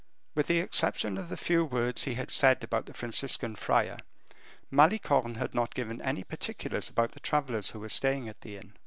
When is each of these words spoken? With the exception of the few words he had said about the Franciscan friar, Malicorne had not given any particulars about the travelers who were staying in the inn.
With 0.33 0.47
the 0.47 0.57
exception 0.57 1.15
of 1.19 1.29
the 1.29 1.37
few 1.37 1.63
words 1.63 2.05
he 2.05 2.15
had 2.15 2.31
said 2.31 2.63
about 2.63 2.87
the 2.87 2.93
Franciscan 2.95 3.53
friar, 3.53 3.97
Malicorne 4.71 5.35
had 5.35 5.53
not 5.53 5.75
given 5.75 6.01
any 6.01 6.23
particulars 6.23 6.89
about 6.89 7.11
the 7.11 7.19
travelers 7.19 7.69
who 7.69 7.79
were 7.79 7.87
staying 7.89 8.25
in 8.25 8.33
the 8.41 8.57
inn. 8.57 8.73